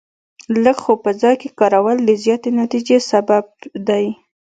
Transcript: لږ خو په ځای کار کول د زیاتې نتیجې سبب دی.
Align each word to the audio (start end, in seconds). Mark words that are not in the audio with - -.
لږ 0.63 0.77
خو 0.83 0.93
په 1.03 1.11
ځای 1.21 1.35
کار 1.59 1.73
کول 1.83 1.97
د 2.03 2.11
زیاتې 2.23 2.49
نتیجې 2.61 2.97
سبب 3.11 3.45
دی. 3.87 4.05